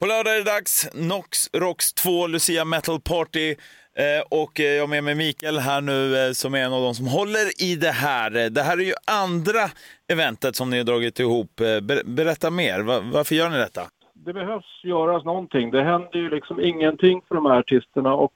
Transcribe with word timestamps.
På 0.00 0.06
lördag 0.06 0.34
är 0.34 0.38
det 0.38 0.50
dags. 0.50 0.94
Nox 0.94 1.50
Rocks 1.52 1.92
2 1.92 2.26
Lucia 2.26 2.64
Metal 2.64 3.00
Party. 3.00 3.50
Eh, 3.96 4.40
och 4.40 4.60
eh, 4.60 4.66
jag 4.66 4.82
har 4.82 4.88
med 4.88 5.04
mig 5.04 5.14
Mikael 5.14 5.58
här 5.58 5.80
nu 5.80 6.16
eh, 6.16 6.32
som 6.32 6.54
är 6.54 6.58
en 6.58 6.72
av 6.72 6.82
de 6.82 6.94
som 6.94 7.06
håller 7.06 7.62
i 7.62 7.76
det 7.76 7.90
här. 7.90 8.50
Det 8.50 8.62
här 8.62 8.78
är 8.78 8.82
ju 8.82 8.92
andra 9.06 9.70
eventet 10.12 10.56
som 10.56 10.70
ni 10.70 10.76
har 10.76 10.84
dragit 10.84 11.20
ihop. 11.20 11.60
Eh, 11.60 11.80
ber 11.80 12.04
berätta 12.04 12.50
mer. 12.50 12.80
Va 12.80 13.00
varför 13.12 13.34
gör 13.34 13.50
ni 13.50 13.58
detta? 13.58 13.82
det 14.24 14.32
behövs 14.32 14.84
göras 14.84 15.24
någonting. 15.24 15.70
Det 15.70 15.82
händer 15.82 16.18
ju 16.18 16.30
liksom 16.30 16.60
ingenting 16.60 17.22
för 17.28 17.34
de 17.34 17.46
här 17.46 17.58
artisterna 17.58 18.14
och 18.14 18.32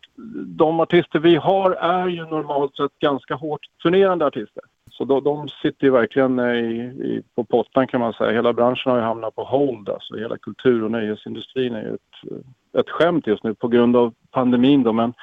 de 0.46 0.80
artister 0.80 1.18
vi 1.18 1.36
har 1.36 1.70
är 1.70 2.08
ju 2.08 2.26
normalt 2.26 2.76
sett 2.76 2.98
ganska 2.98 3.34
hårt 3.34 3.60
turnerande 3.82 4.26
artister. 4.26 4.62
Så 4.96 5.04
de, 5.04 5.24
de 5.24 5.48
sitter 5.48 5.84
ju 5.84 5.90
verkligen 5.90 6.38
eh, 6.38 6.54
i, 6.54 6.76
i, 6.80 7.22
på 7.34 7.44
pottan 7.44 7.86
kan 7.86 8.00
man 8.00 8.12
säga. 8.12 8.32
Hela 8.32 8.52
branschen 8.52 8.92
har 8.92 8.98
ju 8.98 9.04
hamnat 9.04 9.34
på 9.34 9.44
hold 9.44 9.88
alltså. 9.88 10.16
Hela 10.16 10.38
kultur 10.38 10.84
och 10.84 10.90
nöjesindustrin 10.90 11.74
är 11.74 11.82
ju 11.82 11.94
ett, 11.94 12.40
ett 12.78 12.90
skämt 12.90 13.26
just 13.26 13.44
nu 13.44 13.54
på 13.54 13.68
grund 13.68 13.96
av 13.96 14.14
pandemin 14.30 14.82
då. 14.82 14.92
Men 14.92 15.14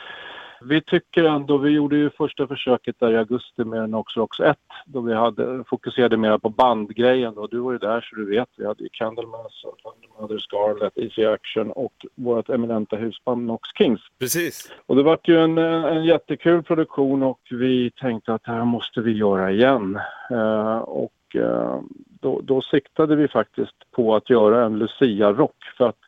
vi 0.63 0.81
tycker 0.81 1.23
ändå, 1.23 1.57
vi 1.57 1.69
gjorde 1.69 1.95
ju 1.95 2.09
första 2.09 2.47
försöket 2.47 2.95
där 2.99 3.11
i 3.11 3.17
augusti 3.17 3.63
med 3.63 3.89
Nox 3.89 4.17
Rocks 4.17 4.39
1 4.39 4.57
då 4.85 5.01
vi 5.01 5.13
hade, 5.13 5.63
fokuserade 5.67 6.17
mer 6.17 6.37
på 6.37 6.49
bandgrejen 6.49 7.35
då. 7.35 7.47
Du 7.47 7.59
var 7.59 7.71
ju 7.71 7.77
där 7.77 8.01
så 8.01 8.15
du 8.15 8.29
vet. 8.29 8.49
Vi 8.57 8.65
hade 8.65 8.83
ju 8.83 8.89
Candlemass, 8.91 9.65
Mother 10.19 10.37
Scarlet, 10.37 10.97
Easy 10.97 11.25
Action 11.25 11.71
och 11.71 12.05
vårt 12.15 12.49
eminenta 12.49 12.95
husband 12.95 13.45
Nox 13.45 13.69
Kings. 13.77 14.01
Precis. 14.19 14.71
Och 14.85 14.95
det 14.95 15.03
var 15.03 15.19
ju 15.23 15.37
en, 15.37 15.57
en 15.57 16.03
jättekul 16.03 16.63
produktion 16.63 17.23
och 17.23 17.39
vi 17.49 17.91
tänkte 17.91 18.33
att 18.33 18.43
det 18.43 18.51
här 18.51 18.65
måste 18.65 19.01
vi 19.01 19.11
göra 19.11 19.51
igen. 19.51 19.99
Uh, 20.31 20.77
och 20.77 21.35
uh, 21.35 21.79
då, 22.21 22.41
då 22.43 22.61
siktade 22.61 23.15
vi 23.15 23.27
faktiskt 23.27 23.91
på 23.91 24.15
att 24.15 24.29
göra 24.29 24.65
en 24.65 24.79
Lucia-rock 24.79 25.55
för 25.77 25.87
att 25.87 25.99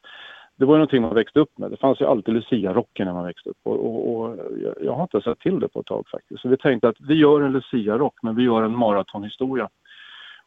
det 0.63 0.67
var 0.67 0.75
någonting 0.75 1.01
man 1.01 1.15
växte 1.15 1.39
upp 1.39 1.57
med. 1.57 1.71
Det 1.71 1.77
fanns 1.77 2.01
ju 2.01 2.05
alltid 2.05 2.33
Lucia-rocken 2.33 3.05
när 3.07 3.13
man 3.13 3.25
växte 3.25 3.49
upp 3.49 3.57
och, 3.63 3.85
och, 3.85 4.15
och, 4.15 4.37
jag 4.81 4.93
har 4.93 5.01
inte 5.01 5.21
sett 5.21 5.39
till 5.39 5.59
det 5.59 5.67
på 5.67 5.79
ett 5.79 5.85
tag 5.85 6.07
faktiskt. 6.11 6.41
Så 6.41 6.49
vi 6.49 6.57
tänkte 6.57 6.89
att 6.89 6.95
vi 6.99 7.13
gör 7.13 7.41
en 7.41 7.51
Lucia-rock 7.51 8.13
men 8.21 8.35
vi 8.35 8.43
gör 8.43 8.63
en 8.63 8.77
maratonhistoria. 8.77 9.69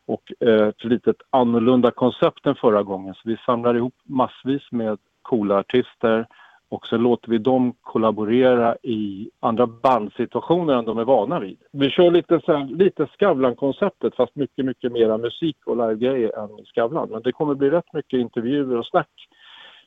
Och 0.06 0.32
eh, 0.40 0.68
ett 0.68 0.84
litet 0.84 1.16
annorlunda 1.30 1.90
koncept 1.90 2.46
än 2.46 2.54
förra 2.54 2.82
gången. 2.82 3.14
Så 3.14 3.20
vi 3.24 3.36
samlar 3.46 3.74
ihop 3.74 3.94
massvis 4.04 4.62
med 4.70 4.98
coola 5.22 5.58
artister 5.58 6.26
och 6.68 6.86
så 6.86 6.96
låter 6.96 7.30
vi 7.30 7.38
dem 7.38 7.74
kollaborera 7.80 8.76
i 8.82 9.30
andra 9.40 9.66
bandsituationer 9.66 10.74
än 10.74 10.84
de 10.84 10.98
är 10.98 11.04
vana 11.04 11.40
vid. 11.40 11.58
Vi 11.72 11.90
kör 11.90 12.10
lite, 12.10 12.40
så 12.44 12.52
här, 12.52 12.64
lite 12.64 13.06
Skavlan-konceptet 13.06 14.14
fast 14.16 14.36
mycket, 14.36 14.64
mycket 14.64 14.92
mera 14.92 15.18
musik 15.18 15.56
och 15.66 15.76
livegrejer 15.76 16.38
än 16.38 16.64
Skavlan. 16.64 17.08
Men 17.10 17.22
det 17.22 17.32
kommer 17.32 17.54
bli 17.54 17.70
rätt 17.70 17.92
mycket 17.92 18.18
intervjuer 18.18 18.76
och 18.76 18.86
snack 18.86 19.10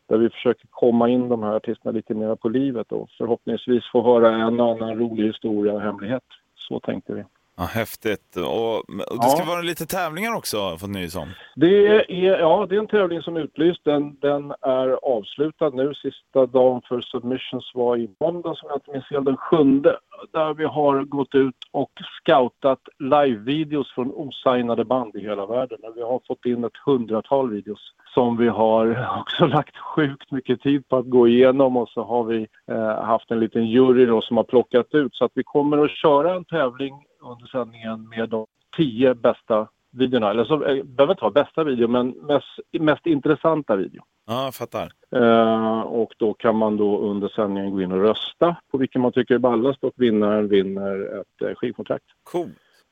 där 0.09 0.17
vi 0.17 0.29
försöker 0.29 0.67
komma 0.69 1.09
in 1.09 1.29
de 1.29 1.43
här 1.43 1.53
artisterna 1.53 1.91
lite 1.91 2.13
mer 2.13 2.35
på 2.35 2.49
livet 2.49 2.91
och 2.91 3.09
förhoppningsvis 3.17 3.83
få 3.91 4.03
höra 4.03 4.35
en 4.35 4.59
annan 4.59 4.99
rolig 4.99 5.27
historia 5.27 5.73
och 5.73 5.81
hemlighet. 5.81 6.23
Så 6.55 6.79
tänkte 6.79 7.13
vi. 7.13 7.23
Ja, 7.57 7.63
häftigt. 7.63 8.35
Och, 8.35 8.75
och 9.11 9.19
det 9.21 9.29
ska 9.29 9.41
ja. 9.41 9.45
vara 9.47 9.61
lite 9.61 9.85
tävlingar 9.85 10.35
också, 10.35 10.77
fått 10.77 10.89
nys 10.89 11.15
om. 11.15 11.27
Det 11.55 11.87
är, 11.87 12.11
ja, 12.39 12.65
det 12.69 12.75
är 12.75 12.79
en 12.79 12.87
tävling 12.87 13.21
som 13.21 13.37
utlyst. 13.37 13.81
Den, 13.83 14.17
den 14.19 14.53
är 14.61 14.87
avslutad 15.15 15.69
nu. 15.69 15.93
Sista 15.93 16.45
dagen 16.45 16.81
för 16.87 17.01
submissions 17.01 17.71
var 17.73 17.97
i 17.97 18.09
måndag, 18.19 18.55
som 18.55 18.69
jag 18.69 18.77
inte 18.77 18.91
minns 18.91 19.07
fel, 19.07 19.23
den 19.23 19.37
sjunde. 19.37 19.97
Där 20.31 20.53
vi 20.53 20.65
har 20.65 21.03
gått 21.03 21.35
ut 21.35 21.55
och 21.71 21.91
scoutat 22.21 22.79
live-videos 22.99 23.91
från 23.95 24.11
osignade 24.11 24.85
band 24.85 25.15
i 25.15 25.21
hela 25.21 25.45
världen. 25.45 25.77
Vi 25.95 26.01
har 26.01 26.21
fått 26.27 26.45
in 26.45 26.63
ett 26.63 26.77
hundratal 26.85 27.49
videos 27.49 27.93
som 28.13 28.37
vi 28.37 28.47
har 28.47 29.07
också 29.19 29.45
lagt 29.45 29.77
sjukt 29.77 30.31
mycket 30.31 30.61
tid 30.61 30.87
på 30.87 30.97
att 30.97 31.09
gå 31.09 31.27
igenom 31.27 31.77
och 31.77 31.89
så 31.89 32.03
har 32.03 32.23
vi 32.23 32.47
eh, 32.71 33.03
haft 33.03 33.31
en 33.31 33.39
liten 33.39 33.65
jury 33.65 34.05
då 34.05 34.21
som 34.21 34.37
har 34.37 34.43
plockat 34.43 34.93
ut 34.93 35.15
så 35.15 35.25
att 35.25 35.31
vi 35.35 35.43
kommer 35.43 35.77
att 35.77 35.91
köra 35.91 36.35
en 36.35 36.45
tävling 36.45 36.93
under 37.21 37.47
sändningen 37.47 38.09
med 38.09 38.29
de 38.29 38.45
tio 38.77 39.15
bästa 39.15 39.67
videorna. 39.91 40.29
Eller 40.29 40.45
så 40.45 40.53
eh, 40.53 40.83
behöver 40.83 41.13
inte 41.13 41.23
vara 41.23 41.31
bästa 41.31 41.63
video 41.63 41.87
men 41.87 42.09
mest, 42.09 42.59
mest 42.79 43.05
intressanta 43.05 43.75
video. 43.75 44.03
Ja, 44.27 44.43
jag 44.43 44.55
fattar. 44.55 44.91
Eh, 45.15 45.81
och 45.81 46.13
då 46.17 46.33
kan 46.33 46.55
man 46.55 46.77
då 46.77 46.99
under 46.99 47.27
sändningen 47.27 47.71
gå 47.71 47.81
in 47.81 47.91
och 47.91 48.01
rösta 48.01 48.55
på 48.71 48.77
vilken 48.77 49.01
man 49.01 49.11
tycker 49.11 49.35
är 49.35 49.39
ballast 49.39 49.83
och 49.83 49.93
vinnaren 49.95 50.47
vinner 50.47 51.21
ett 51.21 51.49
eh, 51.49 51.55
skivkontrakt. 51.55 52.05
Cool. 52.23 52.49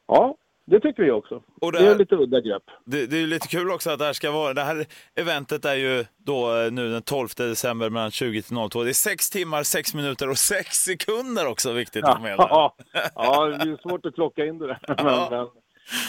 Ja, 0.07 0.35
det 0.65 0.79
tycker 0.79 1.03
vi 1.03 1.11
också. 1.11 1.41
Och 1.61 1.71
det, 1.71 1.79
det 1.79 1.91
är 1.91 1.95
lite 1.95 2.15
udda 2.15 2.41
grepp. 2.41 2.63
Det, 2.85 3.05
det, 3.05 3.17
är 3.17 3.27
lite 3.27 3.47
kul 3.47 3.71
också 3.71 3.89
att 3.89 3.99
det 3.99 4.05
här 4.05 4.13
ska 4.13 4.31
vara, 4.31 4.53
det 4.53 4.61
här 4.61 4.85
eventet 5.15 5.65
är 5.65 5.75
ju 5.75 6.05
då 6.17 6.55
eh, 6.55 6.71
nu 6.71 6.91
den 6.91 7.01
12 7.01 7.27
december 7.37 7.89
mellan 7.89 8.11
20 8.11 8.41
till 8.41 8.69
02. 8.69 8.83
Det 8.83 8.89
är 8.89 8.93
6 8.93 9.29
timmar, 9.29 9.63
6 9.63 9.93
minuter 9.93 10.29
och 10.29 10.37
6 10.37 10.69
sekunder 10.69 11.47
också 11.47 11.71
viktigt 11.71 12.05
att 12.05 12.21
med. 12.21 12.35
Ja, 12.37 12.75
ja, 13.15 13.45
det 13.45 13.71
är 13.71 13.89
svårt 13.89 14.05
att 14.05 14.15
klocka 14.15 14.45
in 14.45 14.59
det 14.59 14.67
där. 14.67 14.79
Ja. 14.87 15.27
Men, 15.31 15.47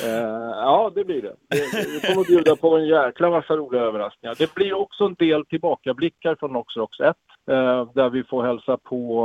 Uh, 0.05 0.11
ja, 0.50 0.93
det 0.94 1.05
blir 1.05 1.22
det. 1.22 1.34
Vi 1.75 2.00
kommer 2.00 2.21
att 2.21 2.27
bjuda 2.27 2.56
på 2.56 2.77
en 2.77 2.87
jäkla 2.87 3.31
massa 3.31 3.56
roliga 3.56 3.83
överraskningar. 3.83 4.34
Det 4.39 4.55
blir 4.55 4.75
också 4.75 5.05
en 5.05 5.15
del 5.15 5.47
tillbakablickar 5.47 6.34
från 6.34 6.53
Noxrox 6.53 7.00
1 7.00 7.16
uh, 7.50 7.56
eh, 7.56 7.89
där 7.94 8.11
vi 8.11 8.25
får 8.25 8.43
hälsa 8.43 8.77
på 8.77 9.19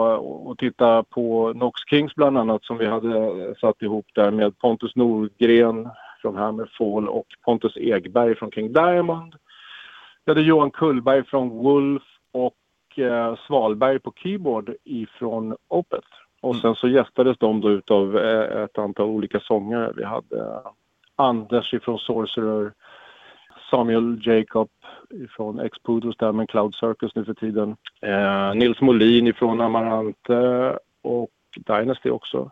och 0.47 0.58
titta 0.58 1.03
på 1.03 1.53
Nox 1.53 1.81
Kings 1.90 2.16
bland 2.16 2.38
annat 2.38 2.64
som 2.64 2.78
vi 2.78 2.86
hade 2.86 3.56
satt 3.62 3.81
ihop 3.81 4.06
där 4.14 4.31
med 4.31 4.59
Pontus 4.59 4.96
Norgren 4.96 5.90
från 6.22 6.36
Hammerfall 6.36 7.09
och 7.09 7.28
Pontus 7.46 7.78
Egberg 7.78 8.35
från 8.35 8.52
King 8.52 8.74
Diamond. 8.74 9.35
Vi 10.25 10.31
hade 10.31 10.41
Johan 10.41 10.72
Kullberg 10.72 11.24
från 11.24 11.50
Wolf 11.50 12.03
och 12.31 12.97
uh, 12.97 13.35
Svalberg 13.47 14.00
på 14.00 14.14
keyboard 14.16 14.75
ifrån 14.84 15.56
Opeth. 15.68 16.08
Och 16.44 16.56
sen 16.56 16.76
så 16.76 16.88
gästades 16.88 17.38
de 17.38 17.62
då 17.62 17.70
utav 17.70 18.18
eh, 18.18 18.64
ett 18.64 18.78
antal 18.78 19.06
olika 19.06 19.40
sångare. 19.40 19.94
Vi 19.96 20.04
hade 20.04 20.62
Anders 21.16 21.74
ifrån 21.74 22.00
Sorcerer, 22.00 22.72
Samuel 23.70 24.28
Jacob 24.28 24.70
ifrån 25.09 25.59
X-Poodles 25.59 26.18
där 26.18 26.32
med 26.32 26.50
Cloud 26.50 26.76
Circus 26.76 27.16
nu 27.16 27.26
för 27.26 27.34
tiden. 27.34 27.76
Eh, 28.02 28.56
Nils 28.56 28.82
Molin 28.82 29.28
ifrån 29.28 29.62
Amarante 29.62 30.78
och 31.02 31.30
Dynasty 31.56 32.09
också. 32.09 32.52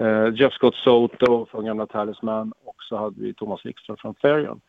Eh, 0.00 0.34
Jeff 0.34 0.52
Scott 0.52 0.74
Soto 0.74 1.46
från 1.50 1.64
gamla 1.64 1.86
Talisman 1.86 2.52
och 2.64 2.76
så 2.88 2.96
hade 2.96 3.20
vi 3.20 3.34
Thomas 3.34 3.66
Wikström 3.66 3.96
från 3.96 4.14
Therion. 4.14 4.60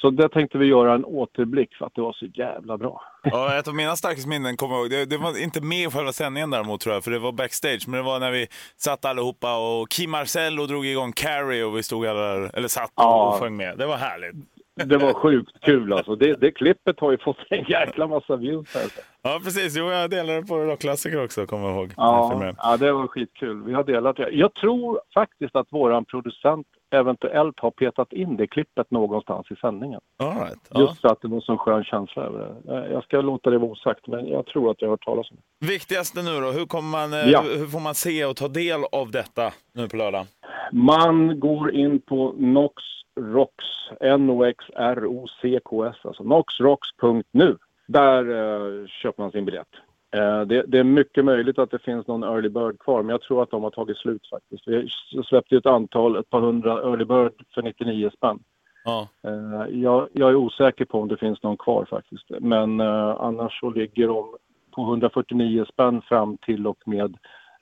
Så 0.00 0.10
det 0.10 0.28
tänkte 0.28 0.58
vi 0.58 0.66
göra 0.66 0.94
en 0.94 1.04
återblick 1.04 1.74
för 1.74 1.86
att 1.86 1.94
det 1.94 2.00
var 2.00 2.12
så 2.12 2.26
jävla 2.26 2.78
bra. 2.78 3.02
Ja, 3.22 3.58
ett 3.58 3.68
av 3.68 3.74
mina 3.74 3.96
starkaste 3.96 4.28
minnen 4.28 4.56
kommer 4.56 4.74
jag 4.74 4.80
ihåg, 4.82 4.90
det, 4.90 5.04
det, 5.04 5.18
var 5.18 5.42
inte 5.42 5.60
med 5.60 5.86
i 5.86 5.90
själva 5.90 6.12
sändningen 6.12 6.50
däremot 6.50 6.80
tror 6.80 6.94
jag, 6.94 7.04
för 7.04 7.10
det 7.10 7.18
var 7.18 7.32
backstage, 7.32 7.84
men 7.88 7.96
det 7.96 8.02
var 8.02 8.20
när 8.20 8.30
vi 8.30 8.46
satt 8.76 9.04
allihopa 9.04 9.58
och 9.58 9.90
Kim 9.90 10.10
Marcello 10.10 10.66
drog 10.66 10.86
igång 10.86 11.12
Carrie 11.12 11.64
och 11.64 11.76
vi 11.76 11.82
stod 11.82 12.06
alla, 12.06 12.48
eller 12.48 12.68
satt 12.68 12.92
ja. 12.96 13.28
och 13.28 13.34
sjöng 13.34 13.56
med. 13.56 13.78
Det 13.78 13.86
var 13.86 13.96
härligt 13.96 14.36
det 14.84 14.98
var 14.98 15.14
sjukt 15.14 15.60
kul 15.60 15.92
alltså. 15.92 16.16
Det, 16.16 16.34
det 16.34 16.50
klippet 16.50 17.00
har 17.00 17.10
ju 17.10 17.18
fått 17.18 17.36
en 17.50 17.64
jäkla 17.68 18.06
massa 18.06 18.36
views. 18.36 18.76
Alltså. 18.76 19.00
Ja, 19.22 19.40
precis. 19.44 19.76
Jo, 19.76 19.90
jag 19.90 20.10
delade 20.10 20.42
på 20.42 20.56
Rockklassiker 20.56 21.24
också, 21.24 21.46
kommer 21.46 21.68
jag 21.68 21.76
ihåg. 21.76 21.92
Ja, 21.96 22.54
ja, 22.58 22.76
det 22.76 22.92
var 22.92 23.06
skitkul. 23.06 23.62
Vi 23.64 23.72
har 23.72 23.84
delat 23.84 24.16
det. 24.16 24.30
Jag 24.30 24.54
tror 24.54 25.00
faktiskt 25.14 25.56
att 25.56 25.66
våran 25.70 26.04
producent 26.04 26.66
eventuellt 26.90 27.60
har 27.60 27.70
petat 27.70 28.12
in 28.12 28.36
det 28.36 28.46
klippet 28.46 28.90
någonstans 28.90 29.50
i 29.50 29.56
sändningen. 29.56 30.00
Right. 30.22 30.70
Just 30.74 31.00
för 31.00 31.08
att 31.08 31.20
det 31.22 31.28
var 31.28 31.50
en 31.50 31.58
skön 31.58 31.84
känsla 31.84 32.22
över 32.22 32.38
det. 32.38 32.88
Jag 32.92 33.04
ska 33.04 33.20
låta 33.20 33.50
det 33.50 33.58
vara 33.58 33.70
osagt, 33.70 34.06
men 34.06 34.26
jag 34.26 34.46
tror 34.46 34.70
att 34.70 34.82
jag 34.82 34.88
har 34.88 34.92
hört 34.92 35.04
talas 35.04 35.30
om 35.30 35.36
det. 35.36 35.66
Viktigaste 35.66 36.22
nu 36.22 36.40
då, 36.40 36.50
hur, 36.50 36.66
kommer 36.66 36.90
man, 36.90 37.12
eh, 37.12 37.30
ja. 37.30 37.42
hur 37.42 37.66
får 37.66 37.80
man 37.80 37.94
se 37.94 38.24
och 38.24 38.36
ta 38.36 38.48
del 38.48 38.80
av 38.92 39.10
detta 39.10 39.52
nu 39.74 39.88
på 39.88 39.96
lördag? 39.96 40.26
Man 40.72 41.40
går 41.40 41.74
in 41.74 42.00
på 42.00 42.34
Nox 42.38 42.82
Rocks, 43.20 43.64
N-O-X-R-O-C-K-S, 44.00 45.96
alltså 46.04 46.22
noxrocks.nu. 46.22 47.56
Där 47.86 48.30
uh, 48.30 48.86
köper 48.86 49.22
man 49.22 49.32
sin 49.32 49.44
biljett. 49.44 49.68
Uh, 50.16 50.40
det, 50.40 50.62
det, 50.62 50.78
är 50.78 50.84
mycket 50.84 51.24
möjligt 51.24 51.58
att 51.58 51.70
det 51.70 51.78
finns 51.78 52.06
någon 52.06 52.22
early 52.22 52.48
bird 52.48 52.78
kvar, 52.78 53.02
men 53.02 53.10
jag 53.10 53.22
tror 53.22 53.42
att 53.42 53.50
de 53.50 53.62
har 53.62 53.70
tagit 53.70 53.96
slut 53.96 54.28
faktiskt. 54.30 54.68
Vi 54.68 54.88
släppte 55.28 55.56
ett 55.56 55.66
antal, 55.66 56.16
ett 56.16 56.30
par 56.30 56.40
hundra 56.40 56.72
early 56.72 57.04
bird 57.04 57.32
för 57.54 57.62
99 57.62 58.10
spänn. 58.16 58.38
Ja. 58.84 59.08
Uh, 59.26 59.80
jag, 59.82 60.08
jag, 60.12 60.30
är 60.30 60.34
osäker 60.34 60.84
på 60.84 61.00
om 61.00 61.08
det 61.08 61.16
finns 61.16 61.42
någon 61.42 61.56
kvar 61.56 61.86
faktiskt, 61.90 62.30
men 62.40 62.80
annars 62.80 63.60
så 63.60 63.70
ligger 63.70 64.08
de 64.08 64.36
på 64.70 64.82
149 64.82 65.64
spänn 65.72 66.02
fram 66.02 66.36
till 66.36 66.66
och 66.66 66.88
med 66.88 67.16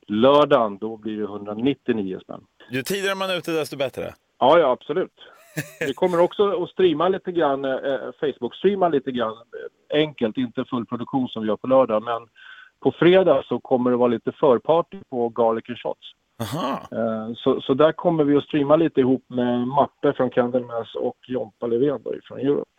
lördagen. 0.06 0.78
Då 0.78 0.96
blir 0.96 1.16
det 1.16 1.24
199 1.24 2.18
spänn. 2.22 2.40
Ju 2.70 2.82
tidigare 2.82 3.14
man 3.14 3.30
är 3.30 3.38
ute 3.38 3.52
desto 3.52 3.76
bättre. 3.76 4.14
Ja, 4.38 4.58
ja 4.58 4.70
absolut. 4.70 5.20
Vi 5.80 5.94
kommer 5.94 6.20
också 6.20 6.62
att 6.62 6.70
streama 6.70 7.08
lite 7.08 7.32
grann, 7.32 7.64
eh, 7.64 8.12
Facebook-streama 8.20 8.88
lite 8.88 9.12
grann 9.12 9.34
enkelt, 9.94 10.36
inte 10.36 10.64
full 10.64 10.86
produktion 10.86 11.28
som 11.28 11.42
vi 11.42 11.48
gör 11.48 11.56
på 11.56 11.66
lördag. 11.66 12.02
Men 12.02 12.28
på 12.80 12.92
fredag 12.92 13.42
så 13.48 13.60
kommer 13.60 13.90
det 13.90 13.96
vara 13.96 14.08
lite 14.08 14.32
förparty 14.32 14.98
på 15.10 15.28
Garlic 15.28 15.64
and 15.68 15.78
Shots. 15.78 16.12
Eh, 16.92 17.34
så, 17.36 17.60
så 17.60 17.74
där 17.74 17.92
kommer 17.92 18.24
vi 18.24 18.36
att 18.36 18.44
streama 18.44 18.76
lite 18.76 19.00
ihop 19.00 19.24
med 19.28 19.68
Mappe 19.68 20.12
från 20.12 20.30
Candlemass 20.30 20.94
och 20.94 21.16
Jompa 21.26 21.66
Löfven 21.66 22.20
från 22.24 22.38
Europe. 22.38 22.75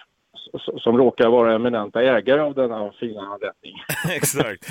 Som 0.77 0.97
råkar 0.97 1.29
vara 1.29 1.53
eminenta 1.53 2.01
ägare 2.01 2.41
av 2.41 2.53
denna 2.53 2.91
fina 2.91 3.21
anläggning. 3.21 3.75
Exakt. 4.15 4.65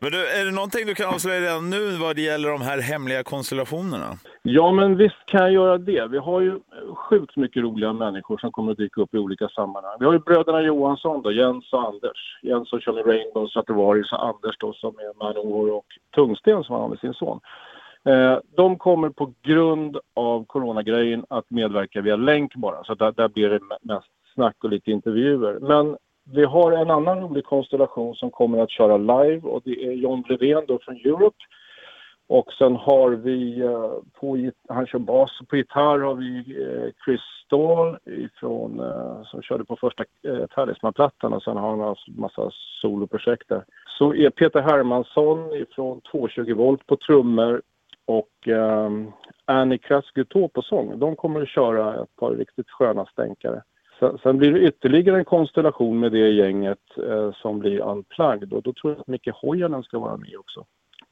Men 0.00 0.10
du, 0.10 0.26
är 0.26 0.44
det 0.44 0.50
någonting 0.50 0.86
du 0.86 0.94
kan 0.94 1.14
avslöja 1.14 1.40
redan 1.40 1.70
nu 1.70 1.96
vad 1.96 2.16
det 2.16 2.22
gäller 2.22 2.48
de 2.50 2.60
här 2.60 2.78
hemliga 2.78 3.22
konstellationerna? 3.22 4.18
Ja, 4.42 4.72
men 4.72 4.96
visst 4.96 5.26
kan 5.26 5.40
jag 5.40 5.52
göra 5.52 5.78
det. 5.78 6.06
Vi 6.10 6.18
har 6.18 6.40
ju 6.40 6.60
sjukt 6.94 7.36
mycket 7.36 7.62
roliga 7.62 7.92
människor 7.92 8.38
som 8.38 8.52
kommer 8.52 8.72
att 8.72 8.78
dyka 8.78 9.00
upp 9.00 9.14
i 9.14 9.18
olika 9.18 9.48
sammanhang. 9.48 9.96
Vi 9.98 10.06
har 10.06 10.12
ju 10.12 10.18
bröderna 10.18 10.62
Johansson 10.62 11.22
då, 11.22 11.32
Jens 11.32 11.72
och 11.72 11.88
Anders. 11.88 12.38
Jens 12.42 12.68
kör 12.68 12.92
med 12.92 13.06
Rainbow 13.06 13.48
Stratevaris 13.48 14.12
och 14.12 14.26
Anders 14.26 14.58
då 14.58 14.72
som 14.72 14.94
är 14.98 15.24
Manowar 15.24 15.72
och 15.72 15.86
Tungsten 16.14 16.64
som 16.64 16.72
han 16.72 16.82
har 16.82 16.88
med 16.88 16.98
sin 16.98 17.14
son. 17.14 17.40
Eh, 18.06 18.38
de 18.56 18.78
kommer 18.78 19.08
på 19.08 19.32
grund 19.42 19.98
av 20.14 20.44
coronagrejen 20.44 21.24
att 21.30 21.50
medverka 21.50 22.00
via 22.00 22.16
länk 22.16 22.54
bara, 22.54 22.84
så 22.84 22.94
där, 22.94 23.12
där 23.12 23.28
blir 23.28 23.50
det 23.50 23.60
mest 23.82 24.06
snack 24.36 24.64
och 24.64 24.70
lite 24.70 24.90
intervjuer. 24.90 25.58
Men 25.60 25.96
vi 26.32 26.44
har 26.44 26.72
en 26.72 26.90
annan 26.90 27.20
rolig 27.20 27.44
konstellation 27.44 28.14
som 28.14 28.30
kommer 28.30 28.58
att 28.58 28.70
köra 28.70 28.96
live 28.96 29.48
och 29.48 29.62
det 29.64 29.84
är 29.84 29.92
John 29.92 30.24
Levén 30.28 30.64
då 30.68 30.78
från 30.78 30.96
Europe. 30.96 31.36
Och 32.28 32.52
sen 32.52 32.76
har 32.76 33.10
vi, 33.10 33.60
eh, 33.60 33.92
på, 34.20 34.50
han 34.68 34.86
kör 34.86 34.98
bas, 34.98 35.30
på 35.48 35.56
gitarr 35.56 35.98
har 35.98 36.14
vi 36.14 36.38
eh, 36.38 36.92
Chris 37.04 37.20
Stall 37.44 37.98
ifrån, 38.04 38.80
eh, 38.80 39.22
som 39.24 39.42
körde 39.42 39.64
på 39.64 39.76
första 39.76 40.04
Talisman-plattan 40.54 41.32
och 41.32 41.42
sen 41.42 41.56
har 41.56 41.70
han 41.70 41.80
haft 41.80 42.08
massa 42.08 42.50
soloprojekt 42.80 43.48
där. 43.48 43.64
Så 43.98 44.14
är 44.14 44.30
Peter 44.30 44.60
Hermansson 44.60 45.54
ifrån 45.54 46.00
220 46.00 46.54
volt 46.54 46.86
på 46.86 46.96
trummor 46.96 47.62
och 48.06 48.48
um, 48.48 49.12
Annie 49.44 49.78
Krasgutå 49.78 50.48
på 50.48 50.62
sång. 50.62 50.98
De 50.98 51.16
kommer 51.16 51.42
att 51.42 51.48
köra 51.48 52.02
ett 52.02 52.16
par 52.16 52.30
riktigt 52.30 52.70
sköna 52.70 53.06
stänkare. 53.06 53.62
Sen, 53.98 54.18
sen 54.22 54.38
blir 54.38 54.52
det 54.52 54.60
ytterligare 54.60 55.18
en 55.18 55.24
konstellation 55.24 56.00
med 56.00 56.12
det 56.12 56.30
gänget 56.30 56.98
eh, 57.08 57.32
som 57.32 57.58
blir 57.58 57.80
unplugged 57.80 58.52
och 58.52 58.62
då 58.62 58.72
tror 58.72 58.92
jag 58.92 59.00
att 59.00 59.06
Micke 59.06 59.28
Hojanen 59.34 59.82
ska 59.82 59.98
vara 59.98 60.16
med 60.16 60.36
också. 60.38 60.64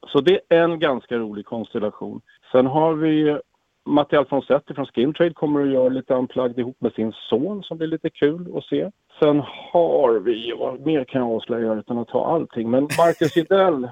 Så 0.06 0.20
det 0.20 0.40
är 0.48 0.62
en 0.62 0.78
ganska 0.78 1.19
rolig 1.19 1.46
konstellation. 1.46 2.20
Sen 2.52 2.66
har 2.66 2.94
vi 2.94 3.38
Matti 3.86 4.16
Alfonsetti 4.16 4.75
från 4.75 4.86
Skintrade 4.86 5.34
kommer 5.34 5.62
att 5.62 5.72
göra 5.72 5.88
lite 5.88 6.14
unplugged 6.14 6.58
ihop 6.58 6.76
med 6.81 6.92
sin 6.92 7.12
son 7.12 7.62
som 7.62 7.78
blir 7.78 7.88
lite 7.88 8.10
kul 8.10 8.56
att 8.56 8.64
se. 8.64 8.90
Sen 9.19 9.42
har 9.44 10.19
vi, 10.19 10.54
vad 10.58 10.86
mer 10.86 11.04
kan 11.04 11.20
jag 11.20 11.31
avslöja 11.31 11.75
utan 11.75 11.98
att 11.98 12.08
ta 12.08 12.26
allting, 12.26 12.70
men 12.70 12.82
Marcus 12.82 13.36
Idell 13.36 13.88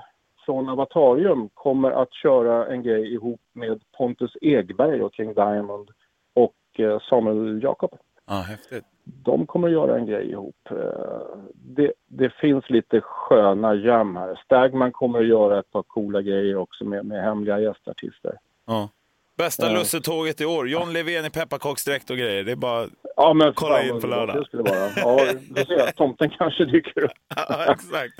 från 0.46 0.68
Avatarium 0.68 1.48
kommer 1.54 1.90
att 1.90 2.14
köra 2.14 2.66
en 2.66 2.82
grej 2.82 3.14
ihop 3.14 3.40
med 3.52 3.80
Pontus 3.96 4.36
Egberg 4.40 5.02
och 5.02 5.14
King 5.14 5.34
Diamond 5.34 5.90
och 6.34 6.80
eh, 6.80 7.00
Samuel 7.00 7.62
Jakob. 7.62 7.98
Ja, 8.32 8.40
häftigt. 8.40 8.84
De 9.04 9.46
kommer 9.46 9.68
att 9.68 9.72
göra 9.72 9.98
en 9.98 10.06
grej 10.06 10.30
ihop. 10.30 10.56
Eh, 10.70 10.76
det, 11.54 11.92
det 12.08 12.32
finns 12.40 12.70
lite 12.70 13.00
sköna 13.00 13.74
jam 13.74 14.16
här. 14.16 14.40
Stagman 14.44 14.92
kommer 14.92 15.20
att 15.20 15.26
göra 15.26 15.58
ett 15.58 15.70
par 15.70 15.82
coola 15.82 16.22
grejer 16.22 16.56
också 16.56 16.84
med, 16.84 17.06
med 17.06 17.22
hemliga 17.22 17.60
gästartister. 17.60 18.38
Ja. 18.66 18.88
Bästa 19.36 19.66
ja. 19.66 19.78
lussetåget 19.78 20.40
i 20.40 20.44
år. 20.44 20.68
John 20.68 20.92
Levén 20.92 21.24
i 21.24 21.30
pepparkaksdräkt 21.30 22.10
och 22.10 22.16
grejer. 22.16 22.44
Det 22.44 22.52
är 22.52 22.56
bara 22.56 22.86
ja, 23.16 23.32
men 23.32 23.52
kolla 23.52 23.82
in 23.82 24.00
på 24.00 24.06
lördag. 24.06 24.36
Det 24.36 24.44
skulle 24.44 24.62
vara. 24.62 24.88
Ja, 24.96 25.32
vi 25.54 25.64
ser. 25.64 25.92
Tomten 25.92 26.30
kanske 26.38 26.64
dyker 26.64 27.04
upp. 27.04 27.10
ja, 27.36 27.72
exakt. 27.72 28.14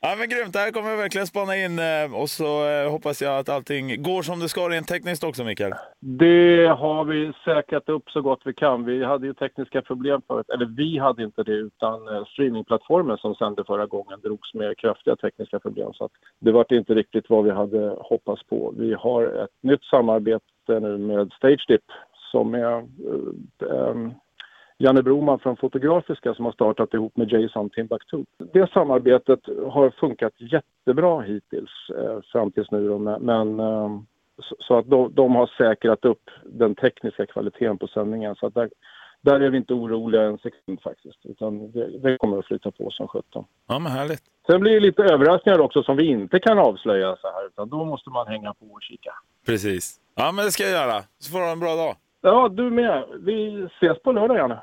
Ja, 0.00 0.14
men 0.18 0.28
grymt. 0.28 0.52
Det 0.52 0.58
här 0.58 0.70
kommer 0.70 0.90
jag 0.90 0.96
verkligen 0.96 1.26
spana 1.26 1.56
in 1.56 1.78
eh, 1.78 2.20
och 2.20 2.28
så 2.28 2.68
eh, 2.68 2.90
hoppas 2.90 3.22
jag 3.22 3.38
att 3.38 3.48
allting 3.48 4.02
går 4.02 4.22
som 4.22 4.40
det 4.40 4.48
ska 4.48 4.68
rent 4.68 4.88
tekniskt 4.88 5.24
också, 5.24 5.44
Mikael. 5.44 5.72
Det 6.00 6.66
har 6.66 7.04
vi 7.04 7.32
säkrat 7.44 7.88
upp 7.88 8.10
så 8.10 8.20
gott 8.22 8.40
vi 8.44 8.54
kan. 8.54 8.84
Vi 8.84 9.04
hade 9.04 9.26
ju 9.26 9.34
tekniska 9.34 9.82
problem 9.82 10.22
förut. 10.26 10.50
Eller 10.54 10.66
vi 10.66 10.98
hade 10.98 11.22
inte 11.22 11.42
det, 11.42 11.52
utan 11.52 12.08
eh, 12.08 12.24
streamingplattformen 12.24 13.18
som 13.18 13.34
sände 13.34 13.64
förra 13.64 13.86
gången 13.86 14.20
drogs 14.20 14.54
med 14.54 14.78
kraftiga 14.78 15.16
tekniska 15.16 15.58
problem. 15.58 15.92
Så 15.92 16.08
det 16.38 16.52
var 16.52 16.72
inte 16.72 16.94
riktigt 16.94 17.30
vad 17.30 17.44
vi 17.44 17.50
hade 17.50 17.96
hoppats 17.98 18.42
på. 18.42 18.74
Vi 18.78 18.94
har 18.94 19.44
ett 19.44 19.50
nytt 19.60 19.84
samarbete 19.84 20.42
nu 20.68 20.98
med 20.98 21.32
StageDip 21.32 21.84
som 22.32 22.54
är 22.54 22.84
um, 23.58 24.14
Janne 24.82 25.02
Broman 25.02 25.38
från 25.38 25.56
Fotografiska 25.56 26.34
som 26.34 26.44
har 26.44 26.52
startat 26.52 26.94
ihop 26.94 27.16
med 27.16 27.32
Jason 27.32 27.70
Timbuktu. 27.70 28.24
Det 28.52 28.72
samarbetet 28.72 29.40
har 29.70 29.90
funkat 29.90 30.32
jättebra 30.36 31.20
hittills 31.20 31.70
eh, 31.98 32.20
fram 32.32 32.50
tills 32.50 32.70
nu 32.70 32.98
men 33.20 33.60
eh, 33.60 33.90
så 34.58 34.78
att 34.78 34.90
de, 34.90 35.14
de, 35.14 35.34
har 35.34 35.46
säkrat 35.46 36.04
upp 36.04 36.30
den 36.44 36.74
tekniska 36.74 37.26
kvaliteten 37.26 37.78
på 37.78 37.86
sändningen 37.86 38.34
så 38.34 38.46
att 38.46 38.54
där, 38.54 38.70
där 39.20 39.40
är 39.40 39.50
vi 39.50 39.56
inte 39.56 39.74
oroliga 39.74 40.22
en 40.22 40.38
sekund 40.38 40.80
faktiskt 40.82 41.26
utan 41.26 41.72
det, 41.72 41.98
det 41.98 42.18
kommer 42.18 42.38
att 42.38 42.46
flytta 42.46 42.70
på 42.70 42.90
som 42.90 43.08
sjutton. 43.08 43.44
Ja 43.68 43.78
men 43.78 43.92
härligt. 43.92 44.22
Sen 44.46 44.60
blir 44.60 44.72
det 44.72 44.80
lite 44.80 45.02
överraskningar 45.02 45.58
också 45.58 45.82
som 45.82 45.96
vi 45.96 46.04
inte 46.06 46.38
kan 46.38 46.58
avslöja 46.58 47.16
så 47.16 47.28
här 47.28 47.46
utan 47.46 47.68
då 47.68 47.84
måste 47.84 48.10
man 48.10 48.26
hänga 48.26 48.54
på 48.54 48.66
och 48.66 48.82
kika. 48.82 49.12
Precis. 49.46 50.00
Ja 50.14 50.32
men 50.32 50.44
det 50.44 50.50
ska 50.50 50.62
jag 50.62 50.72
göra. 50.72 51.02
Så 51.18 51.32
får 51.32 51.38
du 51.38 51.44
ha 51.44 51.52
en 51.52 51.60
bra 51.60 51.76
dag. 51.76 51.96
Ja, 52.20 52.48
du 52.48 52.70
med. 52.70 53.04
Vi 53.20 53.68
ses 53.80 54.02
på 54.02 54.12
lördag, 54.12 54.36
Janne. 54.36 54.62